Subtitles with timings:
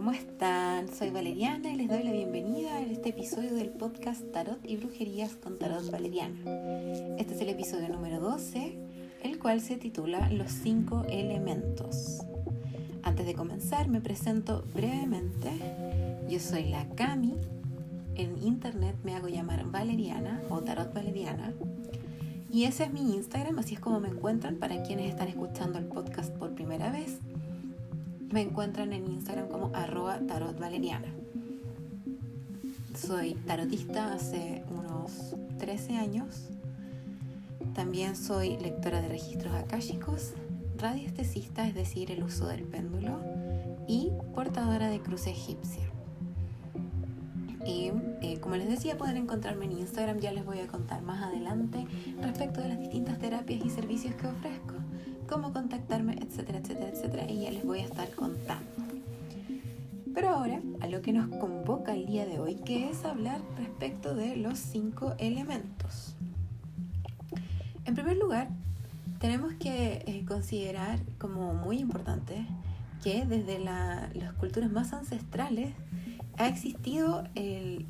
[0.00, 0.88] ¿cómo están?
[0.88, 5.36] Soy Valeriana y les doy la bienvenida a este episodio del podcast Tarot y Brujerías
[5.36, 6.38] con Tarot Valeriana.
[7.18, 8.78] Este es el episodio número 12,
[9.22, 12.22] el cual se titula Los cinco elementos.
[13.02, 15.50] Antes de comenzar, me presento brevemente.
[16.30, 17.34] Yo soy la Cami.
[18.14, 21.52] En internet me hago llamar Valeriana o Tarot Valeriana.
[22.50, 25.84] Y ese es mi Instagram, así es como me encuentran para quienes están escuchando el
[25.84, 27.18] podcast por primera vez
[28.32, 31.08] me encuentran en Instagram como arroba tarotvaleriana.
[32.94, 36.48] Soy tarotista hace unos 13 años.
[37.74, 40.34] También soy lectora de registros akáshicos,
[40.76, 43.20] radiestesista, es decir, el uso del péndulo,
[43.88, 45.84] y portadora de cruz egipcia.
[47.66, 51.22] Y eh, como les decía, pueden encontrarme en Instagram, ya les voy a contar más
[51.22, 51.86] adelante
[52.22, 54.69] respecto de las distintas terapias y servicios que ofrezco
[55.30, 58.64] cómo contactarme, etcétera, etcétera, etcétera, y ya les voy a estar contando.
[60.12, 64.16] Pero ahora a lo que nos convoca el día de hoy, que es hablar respecto
[64.16, 66.16] de los cinco elementos.
[67.84, 68.48] En primer lugar,
[69.20, 72.44] tenemos que eh, considerar como muy importante
[73.04, 75.72] que desde las culturas más ancestrales
[76.38, 77.86] ha existido el,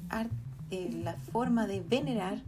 [1.02, 2.42] la forma de venerar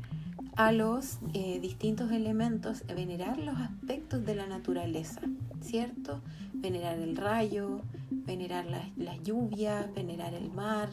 [0.56, 5.20] a los eh, distintos elementos, venerar los aspectos de la naturaleza,
[5.60, 6.20] ¿cierto?
[6.52, 10.90] Venerar el rayo, venerar las lluvias, venerar el mar.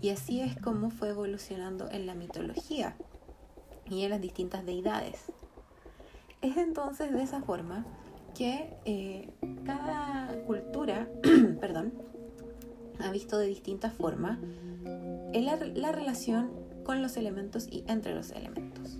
[0.00, 2.96] Y así es como fue evolucionando en la mitología
[3.88, 5.20] y en las distintas deidades.
[6.40, 7.84] Es entonces de esa forma
[8.34, 9.28] que eh,
[9.64, 11.08] cada cultura,
[11.60, 11.92] perdón,
[13.00, 14.38] ha visto de distintas formas
[15.40, 18.98] la, la relación con los elementos y entre los elementos.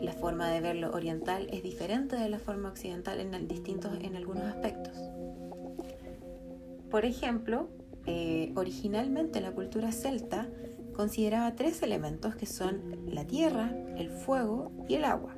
[0.00, 4.44] La forma de verlo oriental es diferente de la forma occidental en, distintos, en algunos
[4.44, 4.94] aspectos.
[6.90, 7.68] Por ejemplo,
[8.06, 10.48] eh, originalmente la cultura celta
[10.94, 15.34] consideraba tres elementos que son la tierra, el fuego y el agua.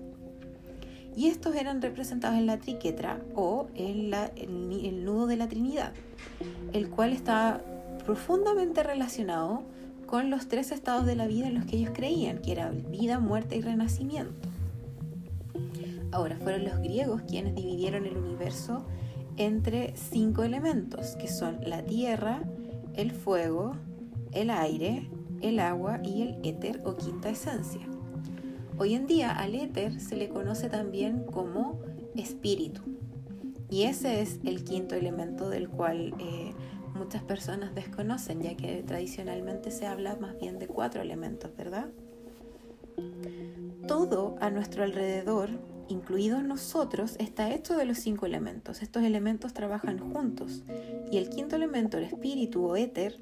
[1.17, 5.93] Y estos eran representados en la triquetra o en el nudo de la Trinidad,
[6.73, 7.63] el cual está
[8.07, 9.65] profundamente relacionado
[10.11, 13.21] con los tres estados de la vida en los que ellos creían, que era vida,
[13.21, 14.49] muerte y renacimiento.
[16.11, 18.85] Ahora, fueron los griegos quienes dividieron el universo
[19.37, 22.43] entre cinco elementos, que son la tierra,
[22.95, 23.77] el fuego,
[24.33, 25.09] el aire,
[25.43, 27.87] el agua y el éter o quinta esencia.
[28.79, 31.79] Hoy en día al éter se le conoce también como
[32.17, 32.83] espíritu.
[33.71, 36.53] Y ese es el quinto elemento del cual eh,
[37.01, 41.89] muchas personas desconocen, ya que tradicionalmente se habla más bien de cuatro elementos, ¿verdad?
[43.89, 45.49] Todo a nuestro alrededor,
[45.89, 48.83] incluidos nosotros, está hecho de los cinco elementos.
[48.83, 50.63] Estos elementos trabajan juntos
[51.11, 53.19] y el quinto elemento, el espíritu o éter,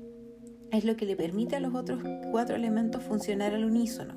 [0.72, 2.02] es lo que le permite a los otros
[2.32, 4.14] cuatro elementos funcionar al unísono.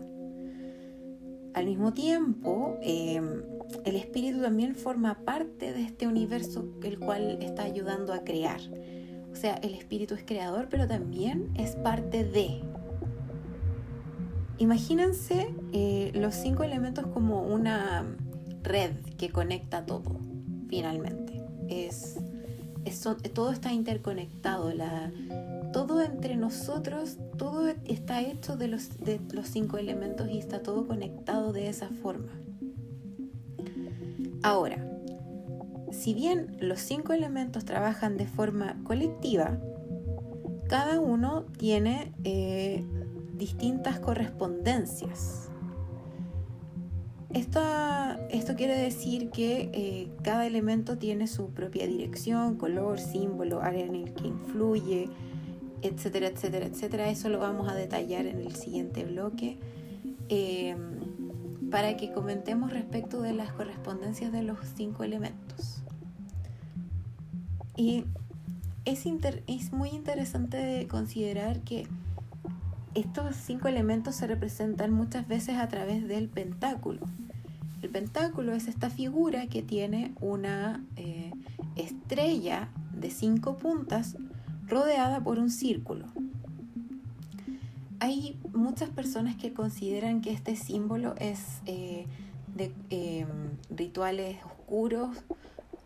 [1.54, 3.44] Al mismo tiempo, em,
[3.86, 8.60] el espíritu también forma parte de este universo el cual está ayudando a crear.
[9.32, 12.62] O sea, el espíritu es creador, pero también es parte de.
[14.58, 18.06] Imagínense eh, los cinco elementos como una
[18.62, 20.20] red que conecta todo,
[20.70, 21.42] finalmente.
[21.68, 22.20] Es,
[23.34, 25.12] todo está interconectado, la,
[25.74, 30.86] todo entre nosotros, todo está hecho de los, de los cinco elementos y está todo
[30.86, 32.32] conectado de esa forma.
[34.44, 34.91] Ahora,
[36.02, 39.60] si bien los cinco elementos trabajan de forma colectiva,
[40.68, 42.84] cada uno tiene eh,
[43.36, 45.52] distintas correspondencias.
[47.30, 47.62] Esto,
[48.58, 54.14] quiere decir que eh, cada elemento tiene su propia dirección, color, símbolo, área en el
[54.16, 55.08] que influye,
[55.84, 57.10] etcétera, etcétera, etcétera.
[57.10, 59.60] Eso lo vamos a detallar en el siguiente bloque
[60.30, 60.76] eh,
[61.70, 65.81] para que comentemos respecto de las correspondencias de los cinco elementos.
[67.76, 68.06] Y
[68.86, 71.88] es, muy interesante considerar que
[72.96, 77.00] estos cinco elementos se representan muchas veces a través del pentáculo.
[77.82, 81.32] El pentáculo es esta figura que tiene una eh,
[81.76, 84.18] estrella de cinco puntas
[84.68, 86.06] rodeada por un círculo.
[88.00, 92.08] Hay muchas personas que consideran que este símbolo es eh,
[92.56, 93.26] de eh,
[93.70, 95.18] rituales oscuros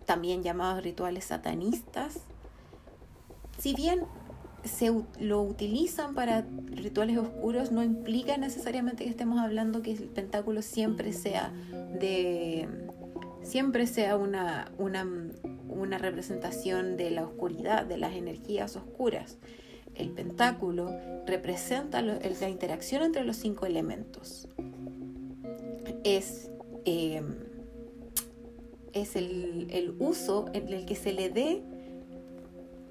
[0.06, 2.19] también llamados rituales satanistas.
[3.57, 4.02] Si bien
[4.63, 10.62] se lo utilizan para rituales oscuros, no implica necesariamente que estemos hablando que el pentáculo
[10.62, 11.52] siempre sea
[12.00, 12.68] de
[13.44, 15.06] siempre sea una, una
[15.75, 19.38] una representación de la oscuridad, de las energías oscuras.
[19.94, 20.92] El pentáculo
[21.25, 24.48] representa la interacción entre los cinco elementos.
[26.04, 26.50] Es,
[26.86, 27.22] eh,
[28.95, 31.62] es el, el uso en el que se le dé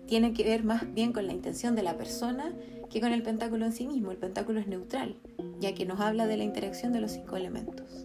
[0.07, 2.55] tiene que ver más bien con la intención de la persona
[2.91, 4.13] que con el pentáculo en sí mismo.
[4.13, 5.17] El pentáculo es neutral,
[5.61, 8.05] ya que nos habla de la interacción de los cinco elementos.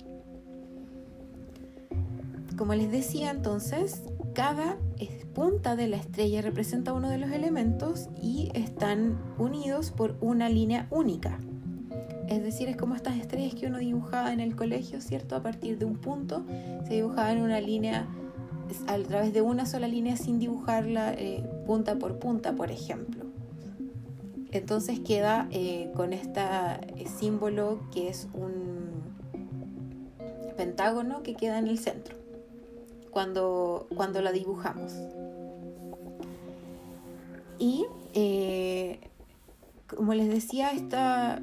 [2.57, 4.01] Como les decía entonces,
[4.34, 4.78] cada
[5.34, 10.88] punta de la estrella representa uno de los elementos y están unidos por una línea
[10.90, 11.40] única.
[12.30, 15.36] Es decir, es como estas estrellas que uno dibujaba en el colegio, ¿cierto?
[15.36, 16.46] A partir de un punto
[16.88, 18.08] se dibujaba en una línea
[18.86, 23.26] a través de una sola línea sin dibujarla eh, punta por punta, por ejemplo.
[24.52, 26.42] Entonces queda eh, con este
[27.18, 28.90] símbolo que es un
[30.56, 32.16] pentágono que queda en el centro
[33.10, 34.94] cuando, cuando la dibujamos.
[37.58, 37.88] Y
[39.95, 41.41] como les decía, esta,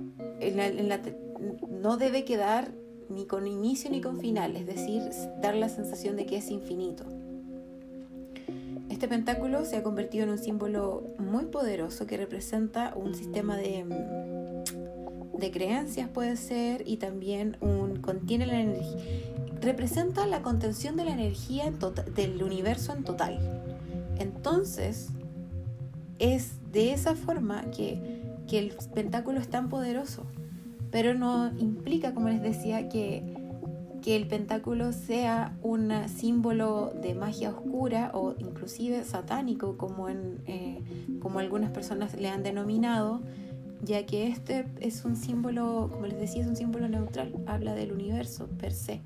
[1.71, 2.73] no debe quedar
[3.09, 5.03] ni con inicio ni con final, es decir,
[5.41, 7.05] dar la sensación de que es infinito.
[8.89, 13.85] Este pentáculo se ha convertido en un símbolo muy poderoso que representa un sistema de,
[15.39, 18.97] de creencias, puede ser, y también un, contiene la energía,
[19.61, 21.73] representa la contención de la energía
[22.15, 23.39] del universo en total.
[24.19, 25.09] Entonces,
[26.19, 28.16] es de esa forma que,
[28.47, 30.25] que el pentáculo es tan poderoso,
[30.91, 33.37] pero no implica, como les decía, que
[34.07, 40.81] que el pentáculo sea un símbolo de magia oscura o inclusive satánico, como, en, eh,
[41.21, 43.21] como algunas personas le han denominado,
[43.83, 47.91] ya que este es un símbolo, como les decía, es un símbolo neutral, habla del
[47.91, 49.03] universo per se.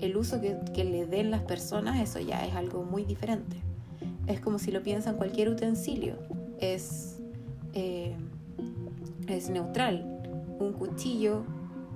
[0.00, 3.56] El uso que, que le den las personas, eso ya es algo muy diferente.
[4.26, 6.16] Es como si lo piensan cualquier utensilio,
[6.60, 7.17] es,
[7.74, 8.16] eh,
[9.26, 10.04] es neutral.
[10.58, 11.44] Un cuchillo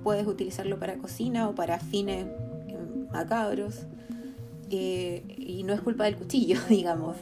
[0.03, 2.25] puedes utilizarlo para cocina o para fines
[2.67, 2.77] eh,
[3.11, 3.85] macabros.
[4.69, 7.17] Eh, y no es culpa del cuchillo, digamos.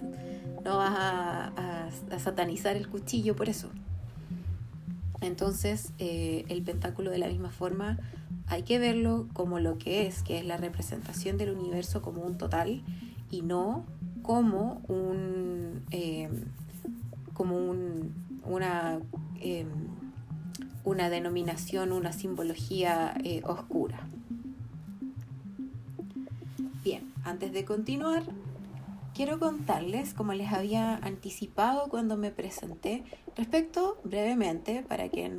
[0.63, 1.89] No vas a,
[2.19, 3.69] satanizar el cuchillo por eso.
[5.21, 7.97] Entonces, el pentáculo de la misma forma
[8.47, 12.37] hay que verlo como lo que es, que es la representación del universo como un
[12.37, 12.83] total
[13.31, 13.85] y no
[14.21, 15.83] como un
[17.41, 18.99] como un, una
[20.83, 24.07] una denominación, una simbología eh, oscura.
[26.83, 28.23] Bien, antes de continuar,
[29.13, 33.03] quiero contarles, como les había anticipado cuando me presenté,
[33.37, 35.31] respecto brevemente, para que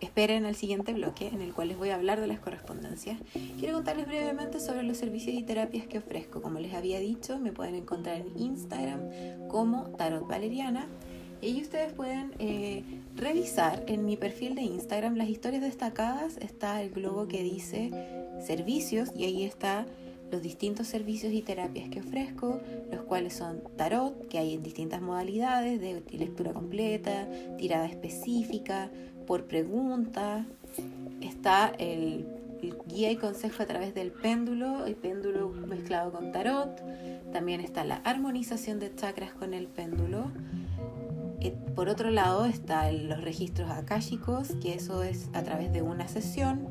[0.00, 3.18] esperen al siguiente bloque en el cual les voy a hablar de las correspondencias,
[3.58, 6.40] quiero contarles brevemente sobre los servicios y terapias que ofrezco.
[6.40, 9.00] Como les había dicho, me pueden encontrar en Instagram
[9.48, 10.86] como Tarot Valeriana
[11.40, 12.82] y ustedes pueden eh,
[13.14, 16.36] revisar en mi perfil de Instagram las historias destacadas.
[16.38, 17.90] Está el globo que dice
[18.44, 19.86] servicios y ahí está
[20.30, 22.60] los distintos servicios y terapias que ofrezco,
[22.90, 27.28] los cuales son tarot, que hay en distintas modalidades de lectura completa,
[27.58, 28.90] tirada específica,
[29.26, 30.44] por pregunta.
[31.20, 32.26] Está el,
[32.62, 36.80] el guía y consejo a través del péndulo, el péndulo mezclado con tarot.
[37.32, 40.32] También está la armonización de chakras con el péndulo
[41.74, 46.68] por otro lado están los registros akáshicos, que eso es a través de una sesión.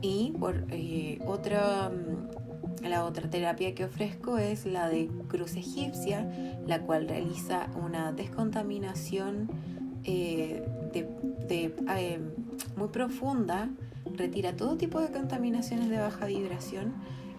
[0.00, 6.30] Y por eh, otra, mm, la otra terapia que ofrezco es la de cruz egipcia,
[6.66, 9.50] la cual realiza una descontaminación
[10.04, 10.62] eh,
[12.76, 13.70] muy profunda,
[14.14, 16.94] retira todo tipo de contaminaciones de baja vibración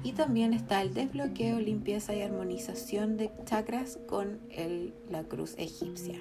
[0.06, 6.20] y también está el desbloqueo, limpieza y armonización de chakras con el, la cruz egipcia.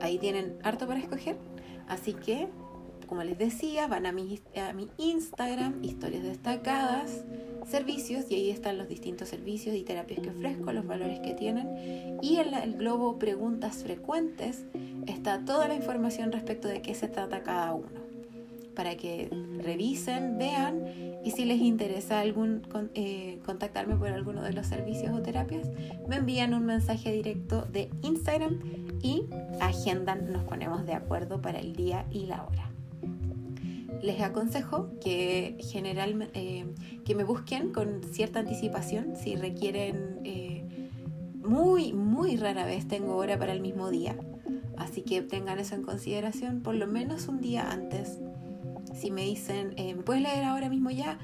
[0.00, 1.36] Ahí tienen harto para escoger.
[1.86, 2.48] Así que,
[3.06, 7.22] como les decía, van a mi, a mi Instagram, historias destacadas,
[7.68, 12.18] servicios, y ahí están los distintos servicios y terapias que ofrezco, los valores que tienen.
[12.20, 14.64] Y en el globo preguntas frecuentes
[15.06, 17.97] está toda la información respecto de qué se trata cada uno
[18.78, 20.84] para que revisen, vean
[21.24, 22.62] y si les interesa algún,
[22.94, 25.68] eh, contactarme por alguno de los servicios o terapias,
[26.06, 28.60] me envían un mensaje directo de Instagram
[29.02, 29.24] y
[29.58, 32.70] agendan, nos ponemos de acuerdo para el día y la hora.
[34.00, 36.66] Les aconsejo que generalmente eh,
[37.04, 40.88] que me busquen con cierta anticipación si requieren eh,
[41.34, 44.16] muy muy rara vez tengo hora para el mismo día
[44.76, 48.20] así que tengan eso en consideración por lo menos un día antes
[48.98, 51.18] si me dicen, eh, ¿me puedes leer ahora mismo ya?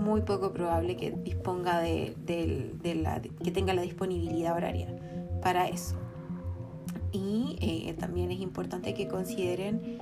[0.00, 2.14] muy poco probable que disponga de,
[3.02, 4.88] la, que tenga la disponibilidad horaria
[5.42, 5.96] para eso.
[7.12, 9.98] Y eh, también es importante que consideren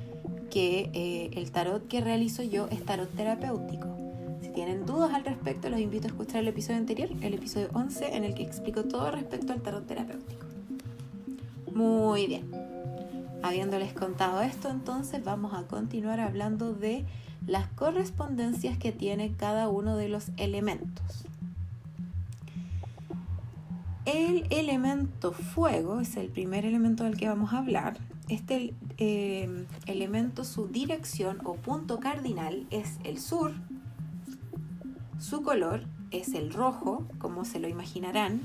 [0.50, 3.88] que eh, el tarot que realizo yo es tarot terapéutico.
[4.40, 8.16] Si tienen dudas al respecto, los invito a escuchar el episodio anterior, el episodio 11,
[8.16, 10.46] en el que explico todo respecto al tarot terapéutico.
[11.74, 12.77] Muy bien.
[13.42, 17.04] Habiéndoles contado esto, entonces vamos a continuar hablando de
[17.46, 21.24] las correspondencias que tiene cada uno de los elementos.
[24.04, 27.98] El elemento fuego es el primer elemento del que vamos a hablar.
[28.28, 33.52] Este eh, elemento, su dirección o punto cardinal es el sur.
[35.18, 38.40] Su color es el rojo, como se lo imaginarán.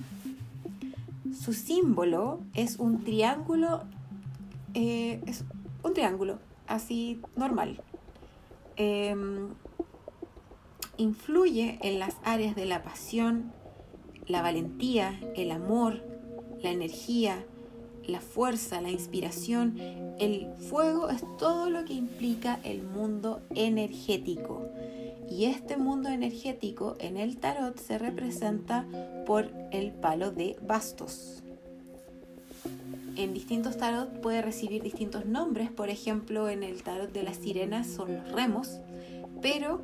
[1.33, 3.83] Su símbolo es un triángulo,
[4.73, 5.43] eh, es
[5.83, 7.81] un triángulo, así normal.
[8.75, 9.49] Em,
[10.97, 13.51] influye en las áreas de la pasión,
[14.27, 16.03] la valentía, el amor,
[16.61, 17.45] la energía,
[18.07, 19.77] la fuerza, la inspiración.
[20.19, 24.67] El fuego es todo lo que implica el mundo energético.
[25.29, 28.85] Y este mundo energético en el tarot se representa
[29.25, 31.42] por el palo de bastos.
[33.15, 37.87] En distintos tarot puede recibir distintos nombres, por ejemplo en el tarot de las sirenas
[37.87, 38.79] son los remos,
[39.41, 39.81] pero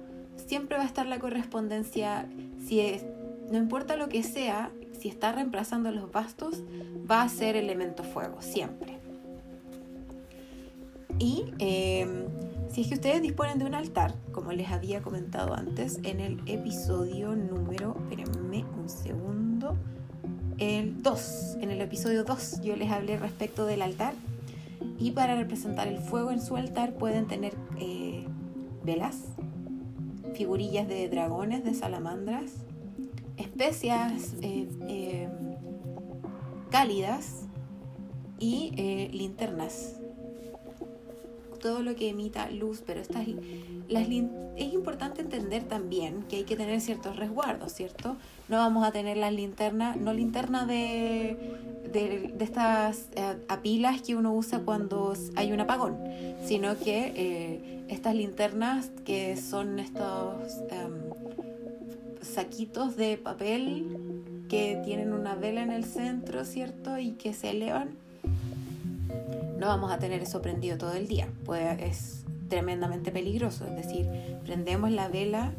[0.48, 2.27] siempre va a estar la correspondencia,
[2.65, 3.05] si es,
[3.51, 6.63] no importa lo que sea, si está reemplazando los bastos,
[7.09, 8.98] va a ser elemento fuego, siempre.
[11.19, 12.25] Y em,
[12.71, 16.39] si es que ustedes disponen de un altar, como les había comentado antes en el
[16.45, 19.28] episodio número, espérenme un segundo,
[20.60, 24.13] el 2, en el episodio 2 yo les hablé respecto del altar.
[24.98, 28.25] Y para representar el fuego en su altar pueden tener eh,
[28.84, 29.16] velas,
[30.34, 32.51] figurillas de dragones, de salamandras,
[33.38, 35.30] especias eh, eh,
[36.70, 37.46] cálidas
[38.39, 38.72] y
[39.12, 39.99] linternas
[41.60, 43.28] todo lo que emita luz, pero estas,
[43.88, 48.18] las, es importante entender también que hay que tener ciertos resguardos, ¿cierto?
[48.48, 51.38] No vamos a tener las linternas, no linterna de,
[51.92, 55.98] de, estas eh, apilas que uno usa cuando hay un apagón,
[56.44, 60.94] sino que eh, estas linternas que son estos em,
[62.22, 66.98] saquitos de papel que tienen una vela en el centro, ¿cierto?
[66.98, 67.89] Y que se elevan
[69.60, 73.66] no vamos a tener eso prendido todo el día, pues es tremendamente peligroso.
[73.66, 74.08] Es decir,
[74.46, 75.51] prendemos la vela,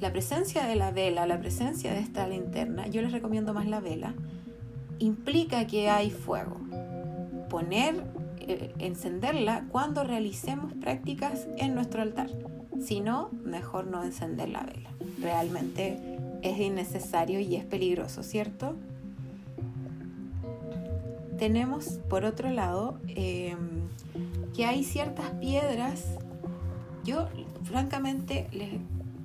[0.00, 3.80] la presencia de la vela, la presencia de esta linterna, yo les recomiendo más la
[3.80, 4.14] vela,
[5.00, 6.58] implica que hay fuego.
[7.48, 8.04] Poner,
[8.38, 12.30] eh, encenderla cuando realicemos prácticas en nuestro altar.
[12.80, 14.90] Si no, mejor no encender la vela.
[15.20, 15.98] Realmente
[16.42, 18.76] es innecesario y es peligroso, ¿cierto?
[21.40, 23.88] Tenemos por otro lado em,
[24.54, 26.04] que hay ciertas piedras.
[27.02, 27.28] Yo,
[27.64, 28.46] francamente,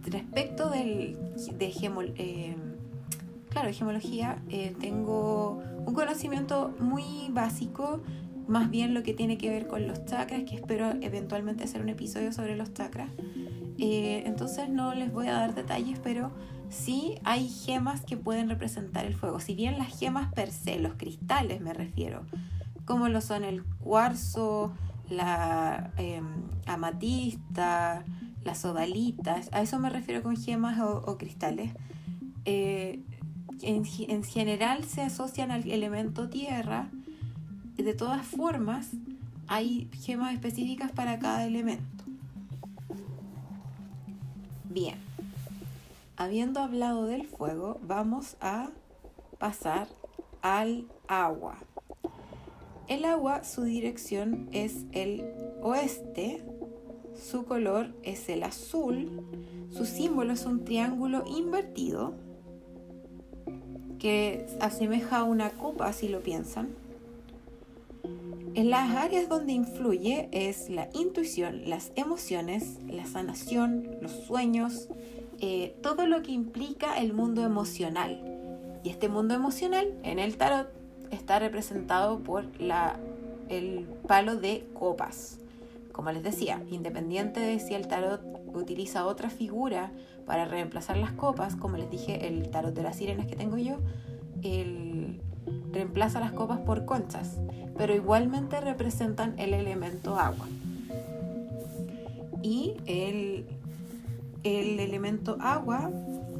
[0.05, 1.17] respecto del,
[1.57, 1.73] de
[2.15, 2.55] em,
[3.49, 7.99] claro, gemología, eh, tengo un conocimiento muy básico,
[8.47, 11.89] más bien lo que tiene que ver con los chakras, que espero eventualmente hacer un
[11.89, 13.09] episodio sobre los chakras.
[13.77, 16.31] Eh, entonces no les voy a dar detalles, pero
[16.69, 19.39] sí hay gemas que pueden representar el fuego.
[19.39, 22.23] Si bien las gemas per se, los cristales me refiero,
[22.85, 24.73] como lo son el cuarzo,
[25.09, 26.25] la em,
[26.65, 28.03] amatista,
[28.43, 31.71] las odalitas, a eso me refiero con gemas o, cristales.
[32.45, 33.03] Eh,
[33.61, 36.89] en, en general se asocian al elemento tierra.
[37.75, 38.91] De todas formas,
[39.47, 42.05] hay gemas específicas para cada elemento.
[44.69, 44.95] Bien,
[46.17, 48.69] habiendo hablado del fuego, vamos a
[49.37, 49.87] pasar
[50.41, 51.57] al agua.
[52.87, 55.23] El agua, su dirección es el
[55.61, 56.43] oeste,
[57.15, 59.23] su color es el azul,
[59.71, 62.13] su símbolo es un triángulo invertido
[63.97, 66.75] que asemeja a una copa si lo piensan.
[68.53, 74.87] En las áreas donde influye es la intuición, las emociones, la sanación, los sueños,
[75.39, 78.21] eh, todo lo que implica el mundo emocional.
[78.83, 80.69] Y este mundo emocional en el tarot
[81.11, 82.99] está representado por la,
[83.49, 85.39] el palo de copas.
[85.91, 88.21] Como les decía, independiente de si el tarot
[88.53, 89.91] utiliza otra figura
[90.25, 93.77] para reemplazar las copas, como les dije, el tarot de las sirenas que tengo yo,
[94.43, 95.21] el,
[95.71, 97.37] reemplaza las copas por conchas,
[97.77, 100.47] pero igualmente representan el elemento agua.
[102.41, 103.45] Y el,
[104.45, 105.91] el elemento agua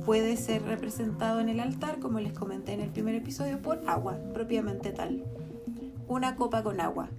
[0.06, 4.20] puede ser representado en el altar, como les comenté en el primer episodio, por agua,
[4.32, 5.24] propiamente tal.
[6.08, 7.10] Una copa con agua.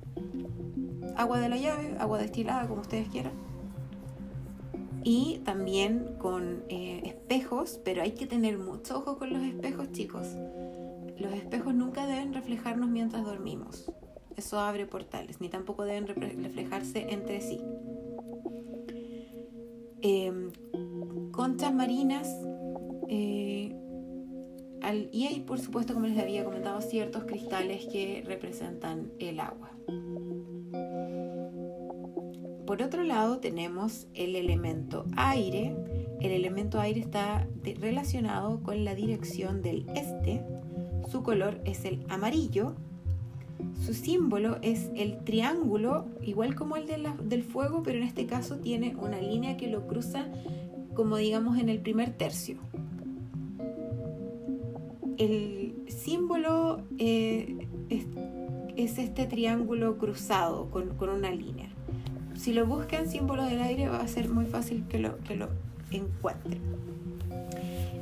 [1.16, 3.32] Agua de la llave, agua destilada, como ustedes quieran.
[5.02, 10.28] Y también con eh, espejos, pero hay que tener mucho ojo con los espejos, chicos.
[11.18, 13.90] Los espejos nunca deben reflejarnos mientras dormimos.
[14.36, 17.60] Eso abre portales, ni tampoco deben reflejarse entre sí.
[20.02, 20.50] Em,
[21.32, 22.28] conchas marinas
[23.08, 23.74] eh,
[25.10, 29.70] y hay, por supuesto, como les había comentado, ciertos cristales que representan el agua.
[32.66, 35.76] Por otro lado, tenemos el elemento aire.
[36.20, 37.48] El elemento aire está
[37.80, 40.44] relacionado con la dirección del este.
[41.10, 42.74] Su color es el amarillo.
[43.84, 46.86] Su símbolo es el triángulo, igual como el
[47.22, 50.26] del fuego, pero en este caso tiene una línea que lo cruza
[50.94, 52.58] como digamos en el primer tercio
[55.18, 57.68] el símbolo eh,
[58.76, 61.68] es, este triángulo cruzado con, una línea.
[62.34, 65.16] Si lo buscan símbolo del aire va a ser muy fácil que lo,
[65.90, 66.60] encuentren.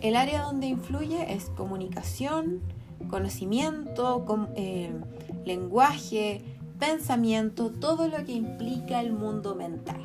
[0.02, 2.60] El área donde influye es comunicación,
[3.08, 4.24] conocimiento,
[4.56, 4.92] eh,
[5.44, 6.42] lenguaje,
[6.78, 10.00] pensamiento, todo lo que implica el mundo mental.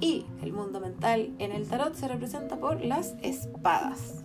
[0.00, 4.22] Y el mundo mental en el tarot se representa por las espadas.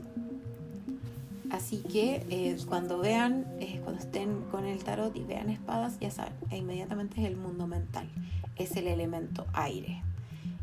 [1.52, 6.12] Así que eh, cuando vean, eh, cuando estén con el tarot y vean espadas, ya
[6.12, 8.10] saben, inmediatamente es el mundo mental,
[8.58, 10.02] es el elemento aire.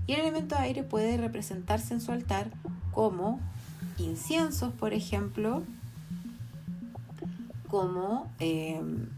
[0.07, 2.51] Y el elemento aire puede representarse en su altar
[2.93, 3.41] como
[3.99, 5.63] inciensos, por ejemplo,
[7.69, 9.09] como em,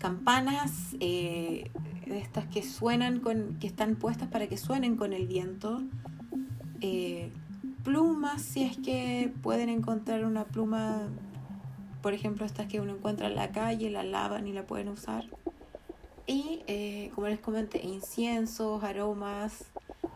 [0.00, 1.70] campanas eh,
[2.06, 5.80] estas que suenan con, que están puestas para que suenen con el viento
[7.82, 11.08] plumas, si es que pueden encontrar una pluma,
[12.02, 15.24] por ejemplo, estas que uno encuentra en la calle, la lavan y la pueden usar.
[16.26, 19.64] Y, eh, como les comenté, inciensos, aromas,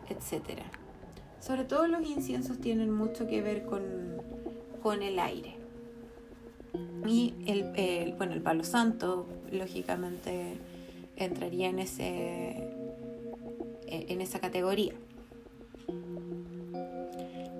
[0.09, 0.61] etc.
[1.39, 3.83] Sobre todo los inciensos tienen mucho que ver con,
[4.81, 5.57] con el aire.
[7.05, 10.57] Y el, bueno, el palo santo, lógicamente,
[11.15, 12.69] entraría en, ese,
[13.87, 14.93] en esa categoría.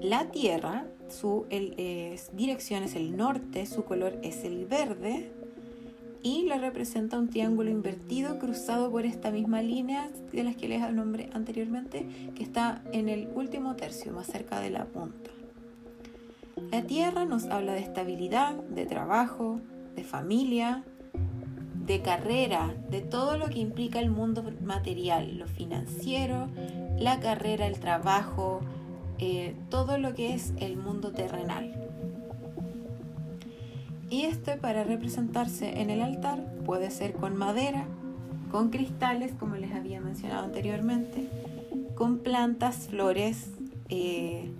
[0.02, 1.46] La Tierra, su
[2.34, 5.32] dirección es el norte, su color es el verde
[6.22, 10.82] y le representa un triángulo invertido cruzado por esta misma línea de las que les
[10.92, 12.06] nombré anteriormente,
[12.36, 15.30] que está en el último tercio, más cerca de la punta.
[16.72, 19.60] La Tierra nos habla de estabilidad, de trabajo,
[19.96, 20.84] de familia,
[21.86, 26.48] de carrera, de todo lo que implica el mundo material, lo financiero,
[26.98, 28.62] la carrera, el trabajo,
[29.20, 31.74] eh, todo lo que es el mundo terrenal.
[34.10, 37.86] Y este para representarse en el altar puede ser con madera,
[38.52, 41.30] con cristales, como les había mencionado anteriormente,
[41.96, 43.50] con plantas, flores
[43.90, 44.52] eh,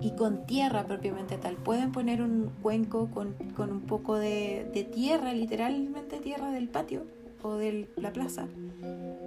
[0.00, 1.56] y con tierra propiamente tal.
[1.56, 7.04] Pueden poner un cuenco con, un poco de, de, tierra, literalmente tierra del patio
[7.42, 8.46] o de la plaza,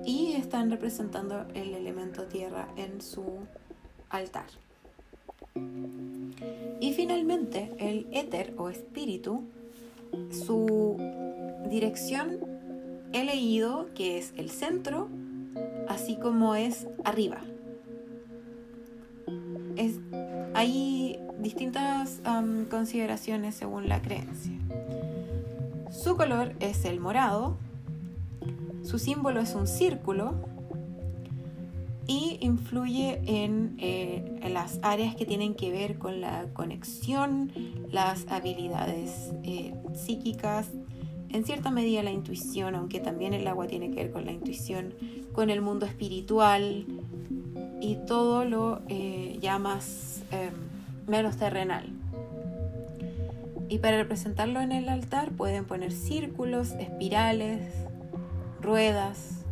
[0.06, 3.24] y están representando el elemento tierra en su
[4.10, 4.48] altar.
[6.80, 9.44] Y finalmente, el éter o espíritu,
[10.32, 10.98] su
[11.70, 12.40] dirección
[13.14, 15.10] he leído que es el centro,
[15.88, 17.42] así como es arriba.
[20.54, 22.22] Hay distintas
[22.70, 24.54] consideraciones según la creencia.
[25.92, 27.58] Su color es el morado,
[28.84, 30.36] su símbolo es un círculo,
[32.08, 37.52] y influye eh, en, las áreas que tienen que ver con la conexión,
[37.90, 40.68] las habilidades eh, psíquicas,
[41.30, 44.94] en cierta medida la intuición, aunque también el agua tiene que ver con la intuición,
[45.32, 46.86] con el mundo espiritual
[47.82, 50.54] y todo lo eh, ya más em,
[51.08, 51.90] menos terrenal.
[53.68, 57.62] Y para representarlo en el altar pueden poner círculos, espirales,
[58.62, 59.44] ruedas,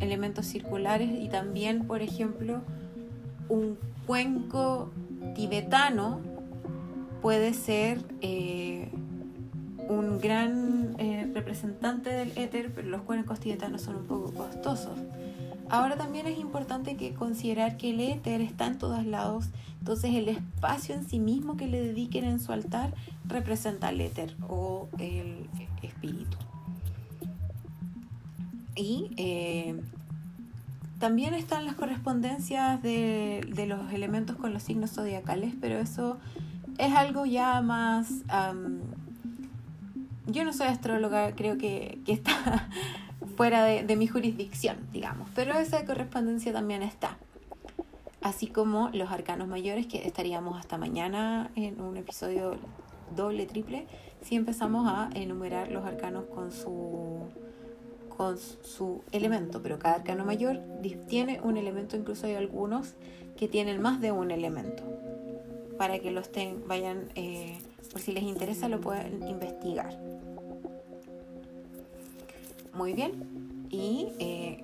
[0.00, 2.60] elementos circulares y también, por ejemplo,
[3.48, 4.90] un cuenco
[5.34, 6.20] tibetano
[7.20, 8.90] puede ser eh,
[9.88, 14.98] un gran eh, representante del éter, pero los cuencos tibetanos son un poco costosos.
[15.70, 19.50] Ahora también es importante que considerar que el éter está en todos lados,
[19.80, 22.94] entonces el espacio en sí mismo que le dediquen en su altar
[23.26, 25.46] representa el éter o el
[25.82, 26.38] espíritu.
[28.74, 29.78] Y eh,
[30.98, 36.18] también están las correspondencias de, los elementos con los signos zodiacales, pero eso
[36.78, 38.08] es algo ya más...
[40.26, 42.68] yo no soy astróloga, creo que está
[43.38, 47.18] fuera de, mi jurisdicción, digamos, pero esa correspondencia también está.
[48.20, 52.56] Así como los arcanos mayores, que estaríamos hasta mañana en un episodio
[53.14, 53.86] doble, triple,
[54.22, 57.28] si empezamos a enumerar los arcanos con su
[58.08, 60.58] con su elemento, pero cada arcano mayor
[61.06, 62.96] tiene un elemento, incluso hay algunos
[63.36, 64.82] que tienen más de un elemento,
[65.78, 67.56] para que los ten, vayan, eh,
[67.92, 70.07] por si les interesa, lo pueden investigar.
[72.78, 74.62] Muy bien, y eh,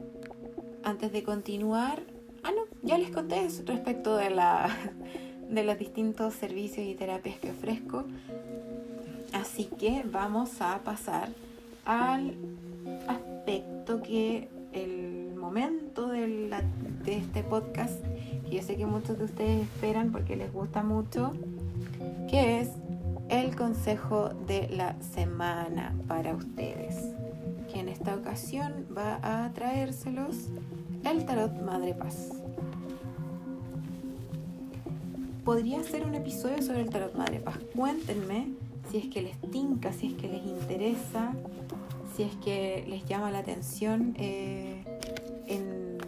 [0.85, 2.01] antes de continuar,
[2.45, 4.69] ah no, ya les conté respecto de, la,
[5.51, 8.05] de los distintos servicios y terapias que ofrezco,
[9.33, 11.31] así que vamos a pasar
[11.85, 12.37] al
[13.09, 16.63] aspecto que el momento de,
[17.05, 18.01] de este podcast,
[18.49, 21.33] que yo sé que muchos de ustedes esperan porque les gusta mucho,
[22.31, 22.71] que es
[23.29, 27.14] el consejo de la semana para ustedes,
[27.75, 30.49] en esta ocasión va a traérselos
[31.05, 32.31] el tarot Madre Paz.
[35.45, 37.59] Podría ser un episodio sobre el tarot Madre Paz.
[37.75, 38.49] Cuéntenme
[38.91, 41.33] si es que les tinca, si es que les interesa,
[42.15, 44.83] si es que les llama la atención eh,
[45.47, 45.99] en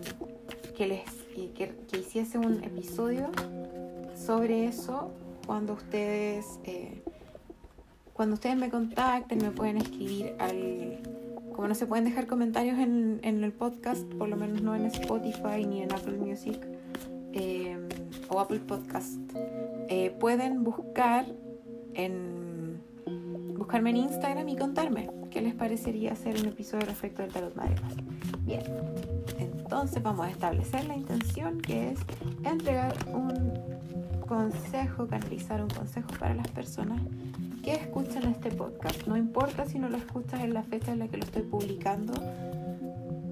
[0.77, 1.03] que les
[1.55, 3.31] que, hiciese un episodio
[4.17, 5.11] sobre eso
[5.47, 7.03] cuando ustedes eh,
[8.13, 10.99] cuando ustedes me contacten me pueden escribir al
[11.57, 15.67] como no se pueden dejar comentarios en, el podcast por lo menos no en Spotify
[15.67, 16.61] ni en Apple Music
[17.33, 17.77] eh,
[18.29, 19.19] o Apple Podcast
[20.21, 21.27] pueden buscar
[21.95, 22.81] en
[23.57, 27.75] buscarme en Instagram y contarme ¿Qué les parecería hacer un episodio respecto del tarot madre.
[28.47, 28.63] Bien,
[29.39, 31.99] entonces vamos a establecer la intención que es
[32.43, 33.53] entregar un
[34.27, 37.03] consejo, canalizar un consejo para las personas
[37.67, 39.09] que escuchan este podcast.
[39.09, 42.13] No importa si no lo escuchas en la fecha en la que lo estoy publicando,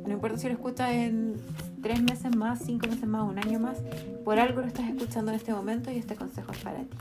[0.05, 1.37] no importa si lo escuchas en
[1.81, 3.79] tres meses más, cinco meses más, un año más,
[4.25, 6.97] por algo lo estás escuchando en este momento y este consejo es para ti.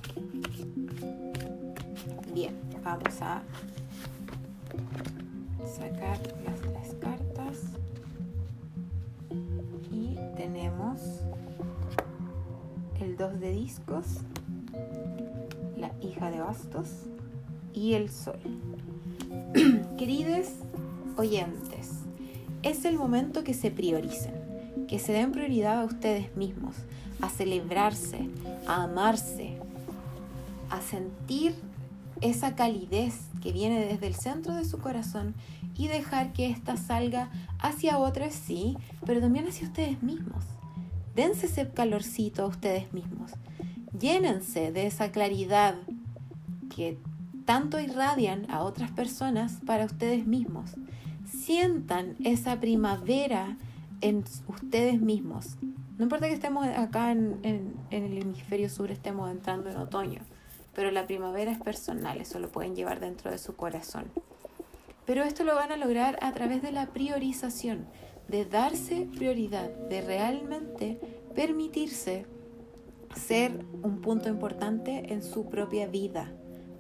[2.36, 3.42] Bien, vamos a
[5.66, 7.64] sacar las tres cartas
[9.92, 11.00] y tenemos
[13.02, 14.20] el dos de discos,
[15.76, 17.08] la hija de bastos
[17.74, 18.40] y el sol.
[19.98, 20.48] Queridos
[21.18, 21.92] oyentes,
[22.64, 24.34] es el momento que se prioricen,
[24.88, 26.76] que se den prioridad a ustedes mismos,
[27.22, 28.30] a celebrarse,
[28.68, 29.58] a amarse,
[30.70, 31.56] a sentir
[32.22, 35.36] esa calidez que viene desde el centro de su corazón
[35.76, 40.46] y dejar que ésta salga hacia otros, sí, pero también hacia ustedes mismos.
[41.16, 43.32] Dense ese calorcito a ustedes mismos.
[44.00, 45.76] Llénense de esa claridad
[46.76, 46.98] que
[47.46, 50.72] tanto irradian a otras personas para ustedes mismos.
[51.26, 53.58] Sientan esa primavera
[54.02, 55.58] en ustedes mismos.
[55.98, 60.22] No importa que estemos acá en, el hemisferio sur, estemos entrando en otoño
[60.74, 64.06] pero la primavera es personal, eso lo pueden llevar dentro de su corazón.
[65.06, 67.86] Pero esto lo van a lograr a través de la priorización,
[68.28, 71.00] de darse prioridad, de realmente
[71.36, 72.26] permitirse
[73.16, 76.32] ser un punto importante en su propia vida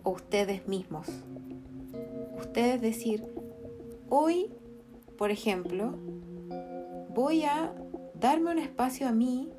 [0.03, 1.07] o ustedes mismos.
[2.37, 3.25] Ustedes decir,
[4.09, 4.51] hoy,
[5.17, 5.95] por ejemplo,
[7.09, 7.73] voy a
[8.13, 9.49] darme un espacio a mí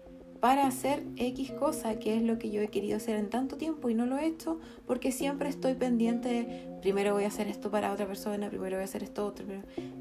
[0.45, 3.89] para hacer X cosa, que es lo que yo he querido hacer en tanto tiempo
[3.89, 7.71] y no lo he hecho porque siempre estoy pendiente de primero voy a hacer esto
[7.71, 9.47] para otra persona, primero voy a hacer esto otro.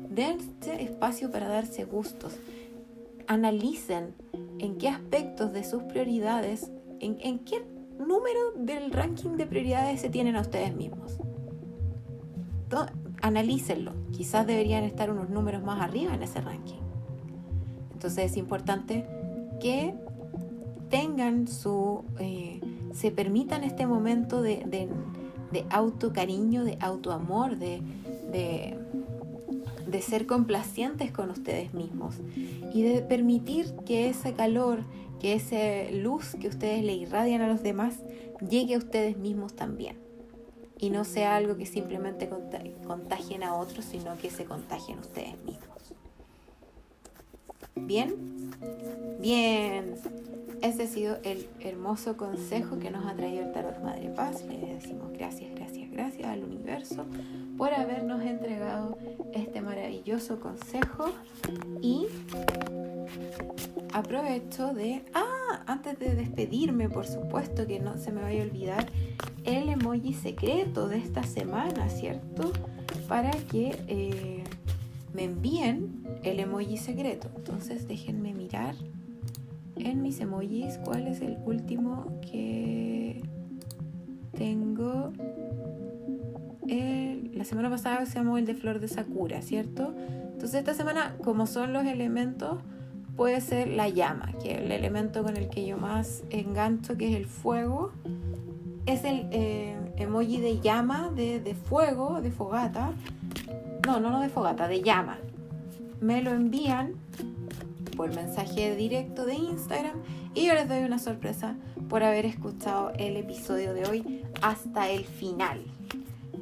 [0.09, 2.35] Dense espacio para darse gustos.
[3.27, 4.13] Analicen
[4.59, 7.63] en qué aspectos de sus prioridades, en, en qué
[7.99, 11.17] número del ranking de prioridades se tienen a ustedes mismos.
[13.21, 13.93] analícenlo.
[14.11, 16.81] Quizás deberían estar unos números más arriba en ese ranking.
[17.93, 19.05] Entonces es importante
[19.61, 19.93] que
[20.89, 22.59] tengan su, eh,
[22.93, 24.89] se permitan este momento de, de,
[25.51, 27.81] de autocariño, de autoamor, de,
[28.31, 28.77] de,
[29.87, 32.15] de ser complacientes con ustedes mismos
[32.73, 34.79] y de permitir que ese calor,
[35.23, 37.95] que esa luz que ustedes le irradian a los demás
[38.49, 39.97] llegue a ustedes mismos también.
[40.77, 42.29] Y no sea algo que simplemente
[42.85, 45.93] contagien a otros, sino que se contagien ustedes mismos.
[47.77, 48.51] ¿Bien?
[49.21, 49.95] Bien.
[50.61, 54.43] Ese ha sido el hermoso consejo que nos ha traído el Tarot Madre Paz.
[54.43, 57.05] Le decimos gracias, gracias, gracias al universo
[57.57, 58.97] por habernos entregado
[59.33, 61.05] este maravilloso consejo.
[61.81, 62.07] Y
[63.93, 65.03] aprovecho de...
[65.13, 68.87] Ah, antes de despedirme, por supuesto que no se me vaya a olvidar
[69.43, 72.51] el emoji secreto de esta semana, ¿cierto?
[73.07, 74.43] Para que eh,
[75.13, 77.29] me envíen el emoji secreto.
[77.35, 78.75] Entonces déjenme mirar
[79.75, 83.21] en mis emojis cuál es el último que
[84.37, 85.11] tengo.
[87.43, 89.93] La semana pasada llamó el de flor de sakura, ¿cierto?
[90.31, 92.59] Entonces esta semana, como son los elementos,
[93.17, 97.09] puede ser la llama, que es el elemento con el que yo más engancho, que
[97.09, 97.91] es el fuego.
[98.85, 102.93] Es el eh, emoji de llama, de, de fuego, de fogata.
[103.85, 105.17] No, no, no de fogata, de llama.
[105.99, 106.93] Me lo envían
[107.97, 109.97] por mensaje directo de Instagram
[110.33, 111.57] y yo les doy una sorpresa
[111.89, 115.59] por haber escuchado el episodio de hoy hasta el final.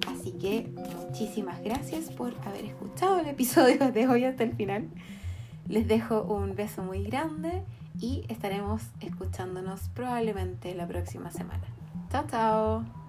[0.08, 4.90] Así que muchísimas gracias por haber escuchado el episodio de hoy hasta el final.
[5.68, 7.64] Les dejo un beso muy grande
[8.00, 11.64] y estaremos escuchándonos probablemente la próxima semana.
[12.12, 13.01] Chao, chao.